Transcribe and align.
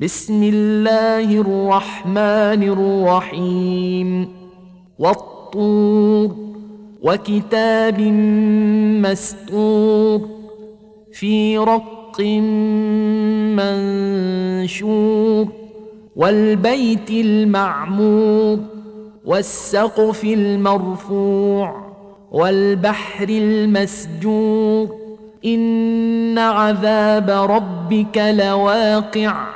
بسم 0.00 0.42
الله 0.42 1.40
الرحمن 1.40 2.62
الرحيم. 2.62 4.28
والطور 4.98 6.36
وكتاب 7.02 8.00
مسطور 9.00 10.20
في 11.12 11.58
رق 11.58 12.20
منشور 14.70 15.46
والبيت 16.16 17.10
المعمور 17.10 18.58
والسقف 19.24 20.24
المرفوع 20.24 21.86
والبحر 22.32 23.28
المسجور. 23.28 24.88
إن 25.44 26.38
عذاب 26.38 27.30
ربك 27.30 28.18
لواقع. 28.18 29.55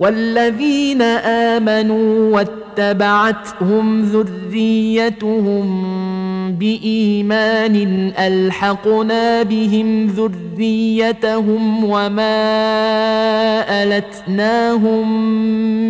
والذين 0.00 1.02
آمنوا 1.52 2.36
واتبعتهم 2.36 4.02
ذريتهم 4.02 5.66
بإيمان 6.52 7.76
ألحقنا 8.18 9.42
بهم 9.42 10.06
ذريتهم 10.06 11.84
وما 11.84 12.40
ألتناهم 13.82 15.26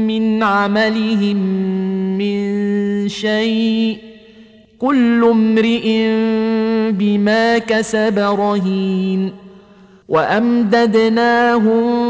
من 0.07 0.43
عملهم 0.43 1.37
من 2.19 3.09
شيء 3.09 3.97
كل 4.79 5.25
امرئ 5.25 6.09
بما 6.91 7.59
كسب 7.59 8.19
رهين 8.19 9.33
وأمددناهم 10.09 12.10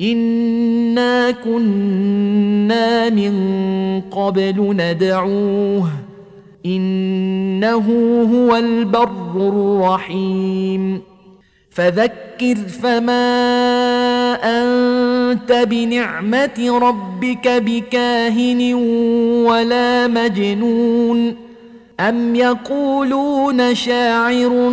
انا 0.00 1.30
كنا 1.30 3.10
من 3.10 3.34
قبل 4.10 4.76
ندعوه 4.76 5.88
انه 6.66 7.86
هو 8.34 8.56
البر 8.56 9.36
الرحيم 9.36 11.00
فذكر 11.70 12.54
فما 12.82 13.14
انت 14.34 15.52
بنعمه 15.52 16.78
ربك 16.82 17.48
بكاهن 17.48 18.74
ولا 19.44 20.06
مجنون 20.06 21.36
ام 22.00 22.34
يقولون 22.34 23.74
شاعر 23.74 24.70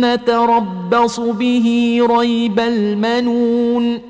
نتربص 0.00 1.20
به 1.20 1.98
ريب 2.10 2.60
المنون 2.60 4.09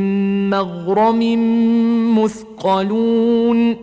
مغرم 0.51 1.21
مثقلون 2.19 3.75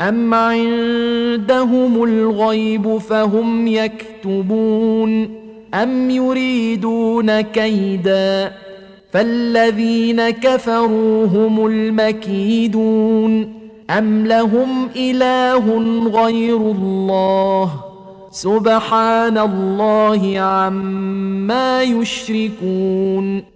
أم 0.00 0.34
عندهم 0.34 2.04
الغيب 2.04 2.98
فهم 2.98 3.66
يكتبون 3.66 5.30
أم 5.74 6.10
يريدون 6.10 7.40
كيدا 7.40 8.52
فالذين 9.12 10.30
كفروا 10.30 11.26
هم 11.26 11.66
المكيدون 11.66 13.52
أم 13.90 14.26
لهم 14.26 14.88
إله 14.96 15.78
غير 16.22 16.56
الله 16.56 17.70
سبحان 18.30 19.38
الله 19.38 20.40
عما 20.40 21.82
يشركون 21.82 23.55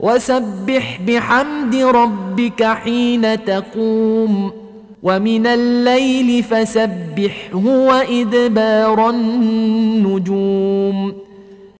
وسبح 0.00 1.00
بحمد 1.06 1.74
ربك 1.74 2.64
حين 2.64 3.44
تقوم 3.44 4.52
ومن 5.02 5.46
الليل 5.46 6.42
فسبحه 6.42 7.66
وإدبار 7.66 9.10
النجوم 9.10 11.12